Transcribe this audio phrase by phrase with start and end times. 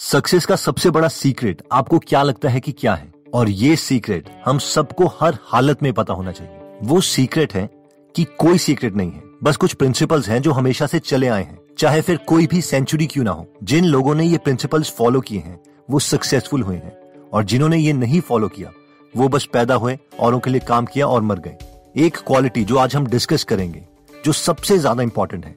[0.00, 3.12] Success का सबसे बड़ा सीक्रेट आपको क्या लगता है कि क्या है?
[3.34, 7.68] और ये सीक्रेट हम सबको हर हालत में पता होना चाहिए। वो सीक्रेट है
[8.14, 11.58] कि कोई सीक्रेट नहीं है। बस कुछ प्रिंसिपल्स हैं जो हमेशा से चले आए हैं।
[11.78, 15.38] चाहे फिर कोई भी सेंचुरी क्यों ना हो। जिन लोगों ने ये प्रिंसिपल्स फॉलो किए
[15.38, 15.58] हैं,
[15.88, 16.92] वो सक्सेसफुल हुए हैं।
[17.32, 18.70] और जिन्होंने ये नहीं फॉलो किया,
[19.14, 21.56] वो बस पैदा हुए, औरों के लिए काम किया और मर गए।
[21.96, 23.84] एक क्वालिटी जो आज हम डिस्कस करेंगे,
[24.24, 25.54] जो सबसे ज़्यादा इंपॉर्टेंट है,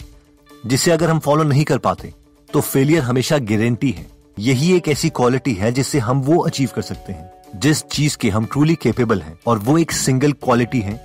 [0.65, 2.13] जिसे अगर हम फॉलो नहीं कर पाते
[2.49, 4.05] तो फेलियर हमेशा गारंटी है।
[4.39, 8.29] यही एक ऐसी क्वालिटी है जिससे हम वो अचीव कर सकते हैं। जिस चीज़ के
[8.29, 10.99] हम ट्रूली केपेबल हैं और वो एक सिंगल क्वालिटी है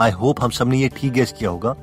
[0.00, 1.74] आई होप हम सबने ये ठीक गेस किया होगा,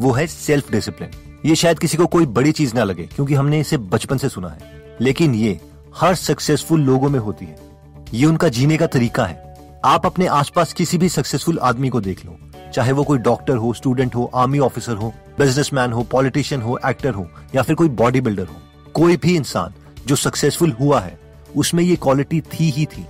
[0.00, 1.10] वो है सेल्फ डिसिप्लिन
[1.46, 4.48] ये शायद किसी को कोई बड़ी चीज़ ना लगे, क्योंकि हमने इसे बचपन से सुना
[4.48, 4.58] है।
[5.00, 5.60] लेकिन ये
[5.96, 7.58] हर सक्सेसफुल लोगों में होती है।
[8.14, 12.24] ये उनका जीने का तरीका है। आप अपने आसपास किसी भी सक्सेसफुल आदमी को देख
[12.26, 12.36] लो,
[12.74, 17.14] चाहे वो कोई डॉक्टर हो स्टूडेंट हो आर्मी ऑफिसर हो बिजनेसमैन हो पॉलिटिशियन हो एक्टर
[17.14, 19.74] हो, या फिर कोई बॉडी बिल्डर हो। कोई भी इंसान
[20.06, 21.18] जो सक्सेसफुल हुआ है,
[21.56, 23.06] उसमें ये क्वालिटी थी ही थी।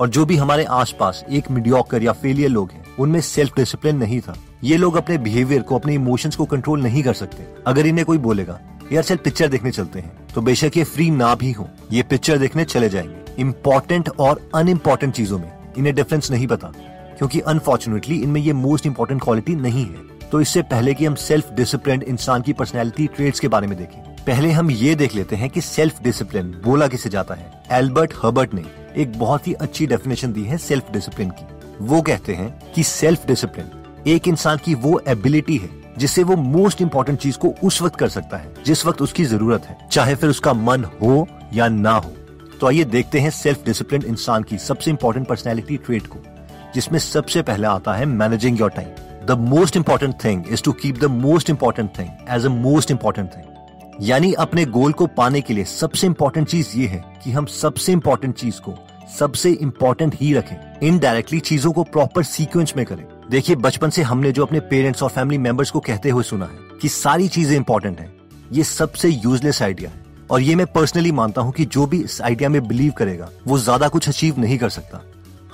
[0.00, 4.20] और जो भी हमारे आसपास एक मीडियोकर या फेलियर लोग हैं, उनमें सेल्फ डिसिप्लिन नहीं
[4.20, 8.06] था। ये लोग अपने बिहेवियर को, अपने इमोशंस को कंट्रोल नहीं कर सकते। अगर इन्हें
[8.06, 8.60] कोई बोलेगा,
[8.92, 12.38] यार, चल पिक्चर देखने चलते हैं। तो बेशक ये फ्री ना भी हो। ये पिक्चर
[12.38, 16.72] देखने चले जाएँगे। इम्पोर्टेंट और अनइम्पोर्टेंट चीज़ों में इन्हें डिफरेंस नहीं पता।
[17.18, 21.52] क्योंकि अनफॉर्चुनेटली इनमें ये मोस्ट इम्पोर्टेंट क्वालिटी नहीं है। तो इससे पहले कि हम सेल्फ
[21.52, 25.48] डिसिप्लिन इंसान की पर्सनैलिटी ट्रेड्स के बारे में देखें पहले हम ये देख लेते हैं
[25.50, 28.64] कि सेल्फ डिसिप्लिन बोला किसे जाता है। एल्बर्ट हर्बर्ट ने
[28.96, 31.46] एक बहुत ही अच्छी डेफिनेशन दी है सेल्फ डिसिप्लिन की।
[31.80, 33.70] वो कहते हैं कि सेल्फ डिसिप्लिन
[34.06, 38.08] एक इंसान की वो एबिलिटी है जिससे वो मोस्ट इम्पोर्टेंट चीज़ को उस वक्त कर
[38.08, 42.12] सकता है, जिस वक्त उसकी ज़रूरत है, चाहे फिर उसका मन हो या ना हो।
[42.60, 46.18] तो आइए देखते हैं सेल्फ डिसिप्लिन इंसान की सबसे इम्पोर्टेंट पर्सनैलिटी ट्रेट को,
[46.74, 50.98] जिसमें सबसे पहले आता है managing your time the most important thing is to keep
[50.98, 53.49] the most important thing as a most important thing
[54.02, 57.92] यानी अपने गोल को पाने के लिए सबसे इंपॉर्टेंट चीज़ ये है कि हम सबसे
[57.92, 58.74] इंपॉर्टेंट चीज़ को
[59.18, 64.32] सबसे इंपॉर्टेंट ही रखें। इनडायरेक्टली चीज़ों को प्रॉपर सीक्वेंस में करें। देखिए, बचपन से हमने
[64.32, 68.00] जो अपने पेरेंट्स और फैमिली मेंबर्स को कहते हुए सुना है कि सारी चीज़ें इंपॉर्टेंट
[68.00, 68.16] हैं।
[68.52, 72.22] ये सबसे यूजलेस आइडिया है। और ये मैं पर्सनली मानता हूँ कि जो भी इस
[72.22, 75.04] आइडिया में बिलीव करेगा, वो ज़्यादा कुछ अचीव नहीं कर सकता।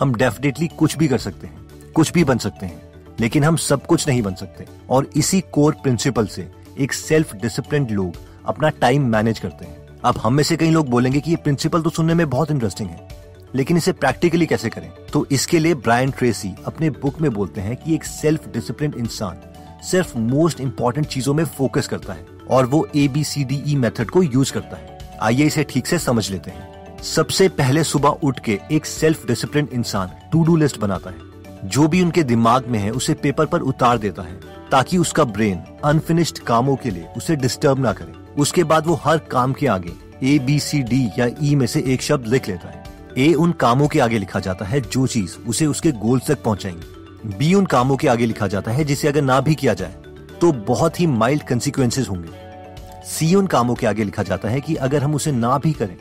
[0.01, 2.83] हम डेफिनेटली कुछ भी कर सकते हैं। कुछ भी बन सकते हैं।
[3.21, 6.49] लेकिन हम सब कुछ नहीं बन सकते। और इसी कोर प्रिंसिपल से
[6.81, 10.89] एक सेल्फ डिसिप्लिन लोग अपना टाइम मैनेज करते हैं। अब हम में से कई लोग
[10.89, 13.09] बोलेंगे कि ये प्रिंसिपल तो सुनने में बहुत इंटरेस्टिंग है,
[13.55, 14.91] लेकिन इसे प्रैक्टिकली कैसे करें?
[15.13, 19.41] तो इसके लिए ब्रायन ट्रेसी अपने बुक में बोलते हैं कि एक सेल्फ डिसिप्लिन इंसान
[19.83, 23.75] सिर्फ़ मोस्ट इंपॉर्टेंट चीज़ों में फोकस करता है और वो A B C D E
[23.77, 28.09] method को यूज़ करता है। आइए इसे ठीक से समझ लेते हैं। सबसे पहले सुबह
[28.09, 32.67] उठ के एक सेल्फ डिसिप्लिन इंसान टू डू लिस्ट बनाता है। जो भी उनके दिमाग
[32.67, 34.35] में है, उसे पेपर पर उतार देता है,
[34.71, 39.19] ताकि उसका ब्रेन अनफिनिश्ड कामों के लिए उसे डिस्टर्ब ना करे। उसके बाद वो हर
[39.31, 39.93] काम के आगे
[40.25, 42.85] ए बी सी डी या ई e में से एक शब्द लिख लेता है।
[43.19, 47.37] ए उन कामों के आगे लिखा जाता है, जो चीज़ उसे उसके गोल तक पहुंचाएँगे।
[47.39, 49.95] बी उन कामों के आगे लिखा जाता है, जिसे अगर ना भी किया जाए
[50.41, 52.29] तो बहुत ही माइल्ड कंसिक्वेंसेज होंगे।
[53.09, 55.97] सी उन कामों के आगे लिखा जाता है कि अगर हम उसे ना भी करें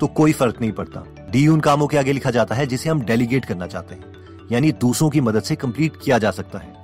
[0.00, 3.00] तो कोई फ़र्क नहीं पड़ता। डी उन कामों के आगे लिखा जाता है, जिसे हम
[3.02, 4.04] डेलीगेट करना चाहते हैं,
[4.52, 6.78] यानी दूसरों की मदद से कंप्लीट किया जा सकता है।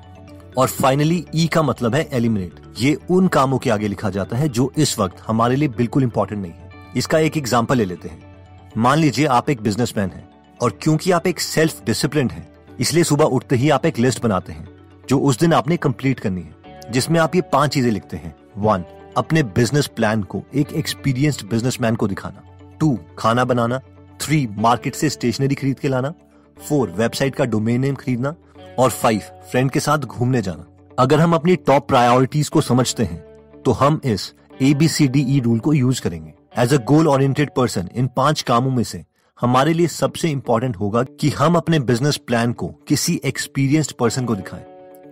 [0.58, 4.36] और फाइनली ई e का मतलब है एलिमिनेट ये उन कामों के आगे लिखा जाता
[4.36, 8.08] है जो इस वक्त हमारे लिए बिल्कुल इंपॉर्टेंट नहीं है। इसका एक एग्ज़ाम्पल ले लेते
[8.08, 8.34] हैं।
[8.76, 10.28] मान लीजिए आप एक बिजनेसमैन हैं
[10.60, 12.46] और क्योंकि आप एक सेल्फ डिसिप्लिन हैं,
[12.80, 14.68] इसलिए सुबह उठते ही आप एक लिस्ट बनाते हैं,
[15.08, 18.84] जो उस दिन आपने कंप्लीट करनी है, जिसमें आप ये पाँच चीज़ें लिखते हैं। वन
[19.16, 22.42] अपने बिज़नेस प्लान को, एक एक्सपीरियंस्ड बिजनेसमैन को दिखाना।
[22.80, 23.80] टू खाना बनाना।
[24.20, 26.12] थ्री मार्केट से स्टेशनरी खरीद के लाना।
[26.56, 28.34] फोर वेबसाइट का डोमेन नेम खरीदना।
[28.78, 29.20] और फाइव
[29.50, 30.66] फ्रेंड के साथ घूमने जाना।
[30.98, 35.24] अगर हम अपनी टॉप प्रायोरिटीज को समझते हैं तो हम इस A B C D
[35.28, 36.32] E rule को यूज़ करेंगे.
[36.58, 39.04] As a goal oriented person इन पाँच कामों में से
[39.38, 44.36] हमारे लिए सबसे इंपॉर्टेंट होगा कि हम अपने बिज़नेस प्लान को किसी एक्सपीरियंस्ड पर्सन को
[44.36, 44.64] दिखाएँ.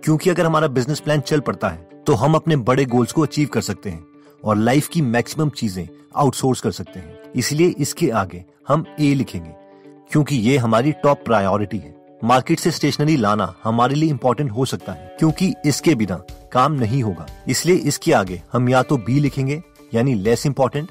[0.03, 3.49] क्योंकि अगर हमारा बिज़नेस प्लान चल पड़ता है तो हम अपने बड़े गोल्स को अचीव
[3.53, 4.05] कर सकते हैं
[4.43, 7.33] और लाइफ की मैक्सिमम चीज़ें आउटसोर्स कर सकते हैं.
[7.33, 9.51] इसलिए इसके आगे हम ए लिखेंगे,
[10.11, 11.94] क्योंकि ये हमारी टॉप प्रायोरिटी है.
[12.25, 16.15] मार्केट से स्टेशनरी लाना हमारे लिए इम्पोर्टेंट हो सकता है, क्योंकि इसके बिना
[16.51, 19.61] काम नहीं होगा। इसलिए इसके आगे हम या तो बी लिखेंगे,
[19.93, 20.87] यानी लेस इम्पोर्टेंट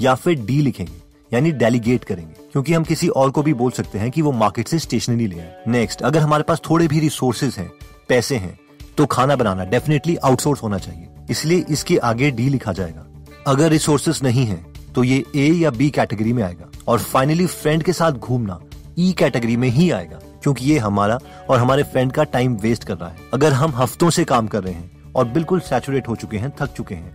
[0.00, 0.92] या फिर डी लिखेंगे,
[1.32, 4.68] यानी डेलीगेट करेंगे, क्योंकि हम किसी और को भी बोल सकते हैं कि वो मार्केट
[4.68, 7.70] से स्टेशनरी ले आए। नेक्स्ट अगर हमारे पास थोड़े भी रिसोर्सेज हैं,
[8.08, 8.58] पैसे हैं
[8.96, 13.06] तो खाना बनाना डेफिनेटली आउटसोर्स होना चाहिए। इसलिए इसके आगे डी लिखा जाएगा।
[13.46, 14.64] अगर रिसोर्सेज नहीं है
[14.94, 18.58] तो ये ए या बी कैटेगरी में आएगा, और फाइनली फ्रेंड के साथ घूमना
[18.98, 20.18] ई e कैटेगरी में ही आएगा।
[20.48, 21.18] क्योंकि ये हमारा
[21.50, 24.62] और हमारे फ्रेंड का टाइम वेस्ट कर रहा है। अगर हम हफ्तों से काम कर
[24.64, 27.12] रहे हैं और बिल्कुल सैचुरेट हो चुके हैं, थक चुके हैं,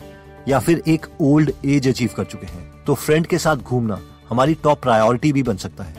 [0.48, 4.00] या फिर एक ओल्ड एज अचीव कर चुके हैं तो फ्रेंड के साथ घूमना
[4.30, 5.96] हमारी टॉप प्रायोरिटी भी बन सकता है।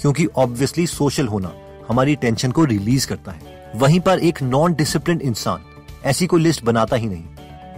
[0.00, 1.52] क्योंकि ऑब्वियसली सोशल होना
[1.88, 5.62] हमारी टेंशन को रिलीज़ करता है। वहीं पर एक नॉन डिसिप्लिन इंसान
[6.04, 7.24] ऐसी कोई लिस्ट बनाता ही नहीं।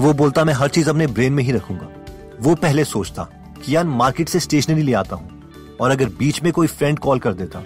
[0.00, 1.88] वो बोलता, मैं हर चीज़ अपने ब्रेन में ही रखूँगा।
[2.40, 3.28] वो पहले सोचता
[3.64, 7.18] कि यार मार्केट से स्टेशनरी ले आता हूँ और अगर बीच में कोई फ्रेंड कॉल
[7.18, 7.64] कर देता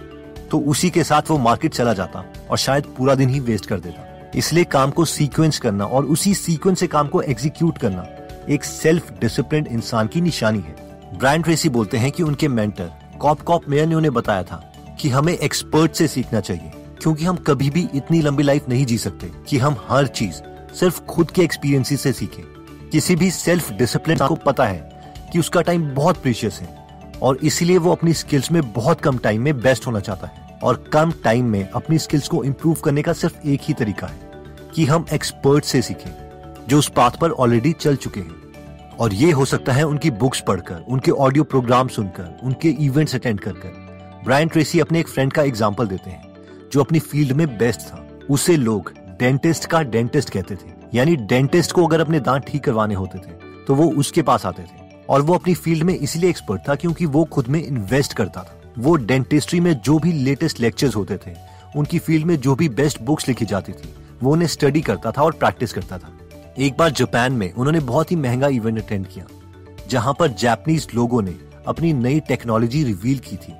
[0.51, 3.81] तो उसी के साथ वो मार्केट चला जाता और शायद पूरा दिन ही वेस्ट कर
[3.81, 8.07] देता। इसलिए काम को सीक्वेंस करना और उसी सीक्वेंस से काम को एग्जीक्यूट करना
[8.49, 10.77] एक सेल्फ डिसिप्लिन इंसान की निशानी है।
[11.19, 14.57] ब्रांड ट्रेसी बोलते हैं कि उनके मेंटर कॉप कॉप मेयर ने उन्हें बताया था
[15.01, 16.73] कि हमें एक्सपर्ट से सीखना चाहिए,
[17.03, 20.43] क्योंकि हम कभी भी इतनी लंबी लाइफ नहीं जी सकते कि हम हर चीज़
[20.75, 22.43] सिर्फ़ खुद के एक्सपीरियंस से सीखें।
[22.91, 24.79] किसी भी सेल्फ डिसिप्लिन को पता है
[25.33, 26.78] कि उसका टाइम बहुत प्रीशियस है।
[27.23, 30.85] और इसीलिए वो अपनी स्किल्स में बहुत कम टाइम में बेस्ट होना चाहता है। और
[30.93, 34.85] कम टाइम में अपनी स्किल्स को इम्प्रूव करने का सिर्फ़ एक ही तरीका है कि
[34.85, 36.11] हम एक्सपर्ट से सीखें,
[36.69, 40.41] जो उस पाथ पर ऑलरेडी चल चुके हैं। और ये हो सकता है उनकी बुक्स
[40.41, 43.87] पढ़कर, उनके ऑडियो प्रोग्राम सुनकर, उनके इवेंट्स अटेंड कर कर
[44.25, 46.23] ब्रायन ट्रेसी अपने एक फ्रेंड का एग्ज़ाम्पल देते हैं,
[46.73, 51.73] जो अपनी फ़ील्ड में बेस्ट था। उसे लोग डेंटिस्ट का डेंटिस्ट कहते थे। यानी डेंटिस्ट
[51.73, 53.33] को अगर अपने दांत ठीक करवाने होते थे
[53.65, 57.07] तो वो उसके पास आते थे। और वो अपनी फ़ील्ड में इसलिए एक्सपर्ट था क्योंकि
[57.07, 61.35] वो खुद में इन्वेस्ट करता था। वो डेंटिस्ट्री में जो भी लेटेस्ट लेक्चर्स होते थे,
[61.77, 65.23] उनकी फ़ील्ड में जो भी बेस्ट बुक्स लिखी जाती थी, वो उन्हें स्टडी करता था
[65.23, 66.13] और प्रैक्टिस करता था।
[66.59, 69.25] एक बार जापान में उन्होंने बहुत ही महँगा इवेंट अटेंड किया,
[69.89, 71.35] जहाँ पर जापानीज लोगों ने
[71.67, 73.55] अपनी नई टेक्नोलॉजी रिवील की थी,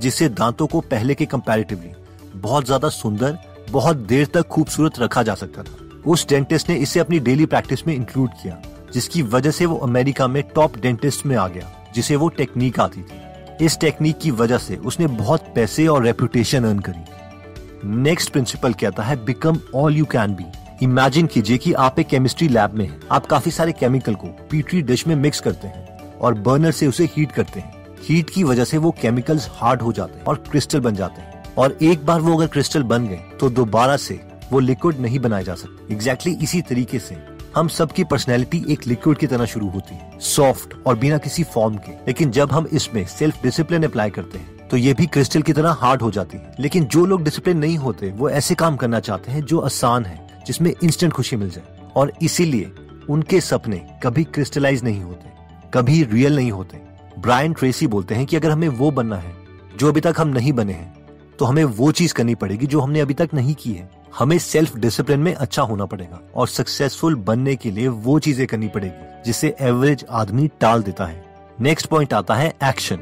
[0.00, 1.90] जिससे दांतों को पहले के कंपैरेटिवली
[2.34, 3.38] बहुत ज़्यादा सुंदर,
[3.70, 7.86] बहुत देर तक खूबसूरत रखा जा सकता था। उस डेंटिस्ट ने इसे अपनी डेली प्रैक्टिस
[7.86, 8.60] में इंक्लूड किया।
[8.94, 13.02] जिसकी वजह से वो अमेरिका में टॉप डेंटिस्ट में आ गया, जिसे वो टेक्निक आती
[13.02, 18.72] थी। इस टेक्निक की वजह से उसने बहुत पैसे और रेपुटेशन अर्न करी। नेक्स्ट प्रिंसिपल
[18.72, 20.44] कहता है become all you can be
[20.82, 24.82] imagine कीजिए कि आप एक केमिस्ट्री लैब में हैं। आप काफ़ी सारे केमिकल को पीटरी
[24.82, 28.64] डिश में मिक्स करते हैं और बर्नर से उसे हीट करते हैं। हीट की वजह
[28.64, 32.20] से वो केमिकल्स हार्ड हो जाते हैं और क्रिस्टल बन जाते हैं। और एक बार
[32.20, 34.20] वो अगर क्रिस्टल बन गए तो दोबारा से
[34.52, 37.14] वो लिक्विड नहीं बनाए जा सकते। एग्जैक्टली exactly इसी तरीके से
[37.56, 41.76] हम सबकी पर्सनैलिटी एक लिक्विड की तरह शुरू होती है सॉफ्ट और बिना किसी फॉर्म
[41.76, 45.52] के। लेकिन जब हम इसमें सेल्फ डिसिप्लिन अप्लाई करते हैं तो ये भी क्रिस्टल की
[45.52, 49.00] तरह हार्ड हो जाती है। लेकिन जो लोग डिसिप्लिन नहीं होते, वो ऐसे काम करना
[49.00, 52.72] चाहते हैं जो आसान है, जिसमें इंस्टेंट खुशी मिल जाए। और इसीलिए
[53.10, 55.28] उनके सपने कभी क्रिस्टलाइज नहीं होते,
[55.74, 56.80] कभी रियल नहीं होते।
[57.18, 59.34] ब्रायन ट्रेसी बोलते हैं कि अगर हमें वो बनना है,
[59.78, 60.94] जो अभी तक हम नहीं बने हैं
[61.38, 64.76] तो हमें वो चीज़ करनी पड़ेगी जो हमने अभी तक नहीं की है। हमें सेल्फ
[64.76, 69.54] डिसिप्लिन में अच्छा होना पड़ेगा और सक्सेसफुल बनने के लिए वो चीज़ें करनी पड़ेगी, जिसे
[69.60, 71.24] एवरेज आदमी टाल देता है।
[71.60, 73.00] नेक्स्ट पॉइंट आता है एक्शन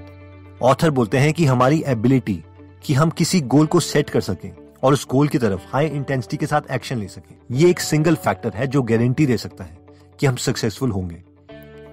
[0.63, 2.43] ऑथर बोलते हैं कि हमारी एबिलिटी
[2.85, 6.37] कि हम किसी गोल को सेट कर सकें और उस गोल की तरफ़ हाई इंटेंसिटी
[6.37, 9.79] के साथ एक्शन ले सकें। ये एक सिंगल फैक्टर है जो गारंटी दे सकता है
[10.21, 11.23] कि हम सक्सेसफुल होंगे।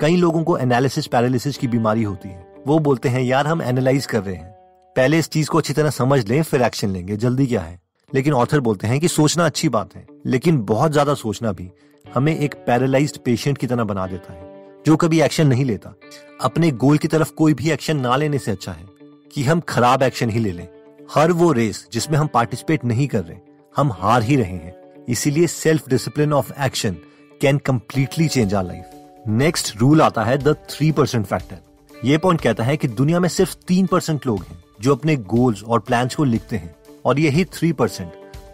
[0.02, 4.06] कई लोगों को एनालिसिस पैरालिसिस की बीमारी होती है। वो बोलते हैं, यार, हम एनालाइज
[4.06, 4.50] कर रहे हैं।
[4.96, 7.80] पहले इस चीज़ को अच्छी तरह समझ लें, फिर एक्शन लेंगे। जल्दी क्या है?
[8.14, 11.70] लेकिन ऑथर बोलते हैं कि सोचना अच्छी बात है, लेकिन बहुत ज़्यादा सोचना भी
[12.06, 14.48] हमें एक पैरालाइज्ड पेशेंट की तरह बना देता है,
[14.86, 15.94] जो कभी एक्शन नहीं लेता।
[16.42, 18.86] अपने गोल की तरफ़ कोई भी एक्शन ना लेने से अच्छा है
[19.34, 20.68] कि हम खराब एक्शन ही ले लें।
[21.12, 23.38] हर वो रेस जिसमें हम पार्टिसिपेट नहीं कर रहे,
[23.76, 26.98] हम हार ही रहे हैं। इसीलिए self discipline of action
[27.42, 32.42] can completely change our life next rule आता है द थ्री परसेंट फैक्टर ये पॉइंट
[32.42, 36.16] कहता है कि दुनिया में सिर्फ़ तीन परसेंट लोग हैं जो अपने गोल्स और प्लान्स
[36.16, 36.76] को लिखते हैं।
[37.06, 38.12] और यही थ्री परसेंट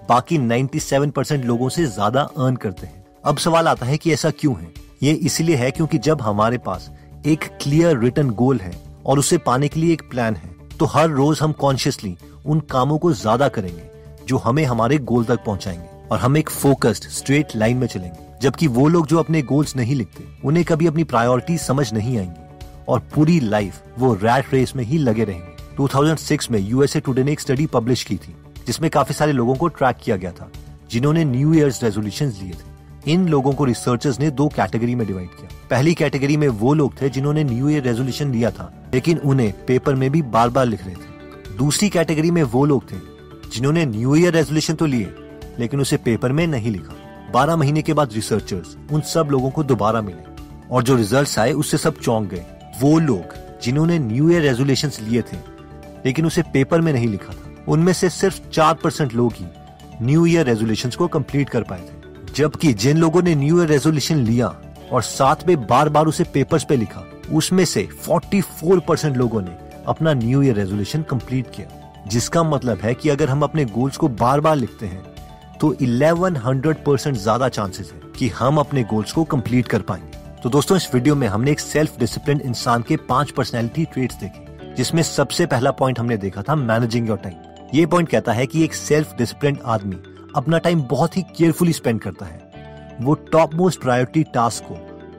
[0.10, 4.14] बाकी नाइन्टी सेवन परसेंट लोगों से ज़्यादा अर्न करते हैं। अब सवाल आता है कि
[4.14, 4.72] ऐसा क्यों है?
[5.04, 6.90] ये इसलिए है क्योंकि जब हमारे पास
[7.25, 8.74] एक क्लियर रिटर्न गोल है
[9.06, 12.98] और उसे पाने के लिए एक प्लान है तो हर रोज हम कॉन्शियसली उन कामों
[12.98, 13.84] को ज़्यादा करेंगे,
[14.28, 18.68] जो हमें हमारे गोल तक पहुंचाएँगे और हम एक फोकस्ड स्ट्रेट लाइन में चलेंगे। जबकि
[18.68, 23.00] वो लोग जो अपने गोल्स नहीं लिखते, उन्हें कभी अपनी प्रायोरिटी समझ नहीं आएँगी और
[23.16, 27.39] पूरी लाइफ वो रैट रेस में ही लगे रहेंगे। 2006 में यूएसए टुडे ने एक
[27.39, 28.36] स्टडी पब्लिश की थी,
[28.67, 30.51] जिसमें काफ़ी सारे लोगों को ट्रैक किया गया था,
[30.91, 35.29] जिन्होंने न्यू ईयर्स रेजोल्यूशन लिए थे। इन लोगों को रिसर्चर्स ने दो कैटेगरी में डिवाइड
[35.29, 39.51] किया। पहली कैटेगरी में वो लोग थे जिन्होंने न्यू ईयर रेजोल्यूशन लिया था, लेकिन उन्हें
[39.65, 42.98] पेपर में भी बार बार लिख रहे थे। दूसरी कैटेगरी में वो लोग थे,
[43.53, 45.13] जिन्होंने न्यू ईयर रेजोल्यूशन तो लिए,
[45.60, 46.96] लेकिन उसे पेपर में नहीं लिखा।
[47.34, 50.24] बारह महीने के बाद रिसर्चर्स उन सब लोगों को दोबारा मिले,
[50.72, 52.46] और जो रिज़ल्ट आए उससे सब चौंक गए।
[52.82, 55.54] वो लोग जिन्होंने न्यू ईयर रेजोल्यूशन लिए थे
[56.05, 59.45] लेकिन उसे पेपर में नहीं लिखा था। उनमें से सिर्फ़ चार परसेंट लोग ही
[60.01, 64.17] न्यू ईयर रेजोल्यूशन को कंप्लीट कर पाए थे। जबकि जिन लोगों ने न्यू ईयर रेजोल्यूशन
[64.17, 64.47] लिया
[64.91, 69.57] और साथ में बार बार उसे पेपर्स पे लिखा, उसमें से 44 परसेंट लोगों ने
[69.88, 74.07] अपना न्यू ईयर रेजोल्यूशन कंप्लीट किया। जिसका मतलब है कि अगर हम अपने गोल्स को
[74.09, 75.03] बार बार लिखते हैं
[75.59, 80.50] तो 1100 परसेंट ज़्यादा चांसेस है कि हम अपने गोल्स को कंप्लीट कर पाएँगे। तो
[80.50, 84.45] दोस्तों, इस वीडियो में हमने एक सेल्फ डिसिप्लिन इंसान के पाँच पर्सनैलिटी ट्रेट्स देखे।
[84.77, 88.63] जिसमें सबसे पहला पॉइंट हमने देखा था मैनेजिंग योर टाइम ये पॉइंट कहता है कि
[88.63, 89.96] एक सेल्फ डिसिप्लिन आदमी
[90.36, 94.75] अपना टाइम बहुत ही केयरफुली स्पेंड करता है। वो टॉप मोस्ट प्रायोरिटी टास्क को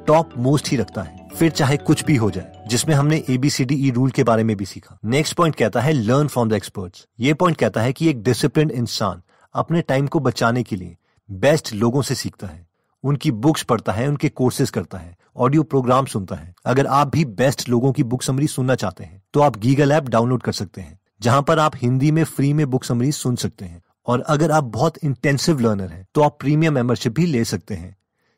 [0.07, 4.11] टॉप मोस्ट ही रखता है, फिर चाहे कुछ भी हो जाए, जिसमें हमने एबीसीडी रूल
[4.11, 7.57] के बारे में भी सीखा। नेक्स्ट पॉइंट कहता है लर्न फ्रॉम द एक्सपर्ट्स ये पॉइंट
[7.57, 9.23] कहता है कि एक डिसिप्लिन इंसान
[9.55, 10.97] अपने टाइम को बचाने के लिए
[11.29, 12.66] बेस्ट लोगों से सीखता है।
[13.07, 17.25] उनकी बुक्स पढ़ता है, उनके कोर्सेज करता है, ऑडियो प्रोग्राम सुनता है। अगर आप भी
[17.25, 20.81] बेस्ट लोगों की बुक समरी सुनना चाहते हैं तो आप गीगल ऐप डाउनलोड कर सकते
[20.81, 24.51] हैं, जहाँ पर आप हिंदी में फ्री में बुक समरी सुन सकते हैं। और अगर
[24.51, 27.97] आप बहुत इंटेंसिव लर्नर हैं तो आप प्रीमियम मेंबरशिप भी ले सकते हैं,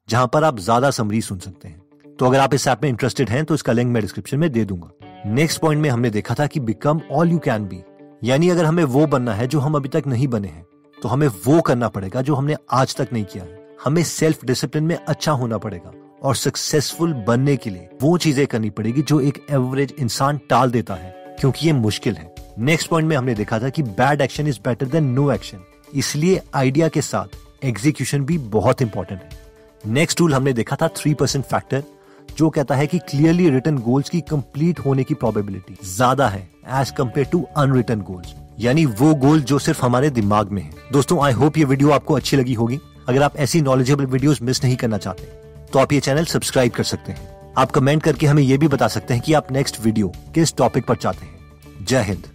[0.09, 3.31] जहाँ पर आप ज़्यादा समरी सुन सकते हैं। तो अगर आप इस ऐप में इंटरेस्टेड
[3.31, 4.91] हैं तो इसका लिंक मैं डिस्क्रिप्शन में दे दूँगा।
[5.27, 7.83] नेक्स्ट पॉइंट में हमने देखा था कि become all you can be
[8.23, 10.65] यानी अगर हमें वो बनना है जो हम अभी तक नहीं बने हैं
[10.99, 14.85] तो हमें वो करना पड़ेगा जो हमने आज तक नहीं किया है। हमें सेल्फ डिसिप्लिन
[14.85, 15.93] में अच्छा होना पड़ेगा
[16.23, 20.95] और सक्सेसफुल बनने के लिए वो चीज़ें करनी पड़ेगी जो एक एवरेज इंसान टाल देता
[20.95, 24.59] है, क्योंकि ये मुश्किल है। नेक्स्ट पॉइंट में हमने देखा था कि bad action is
[24.65, 25.61] better than no action
[25.95, 31.15] इसलिए आइडिया के साथ एग्जीक्यूशन भी बहुत इंपॉर्टेंट है। नेक्स्ट टूल हमने देखा था थ्री
[31.15, 31.83] परसेंट फैक्टर
[32.29, 36.49] जो कहता है कि क्लियरली रिटर्न गोल्स की कंप्लीट होने की प्रोबेबिलिटी ज़्यादा है
[36.81, 41.25] as compare to unwritten goals यानी वो गोल जो सिर्फ़ हमारे दिमाग में है। दोस्तों
[41.25, 44.77] आई होप ये वीडियो आपको अच्छी लगी होगी। अगर आप ऐसी नॉलेजेबल वीडियोस मिस नहीं
[44.77, 45.25] करना चाहते
[45.73, 48.89] तो आप ये चैनल सब्सक्राइब कर सकते हैं। आप कमेंट करके हमें ये भी बता
[48.89, 52.27] सकते हैं कि आप नेक्स्ट वीडियो किस टॉपिक पर चाहते हैं। जय हिंद।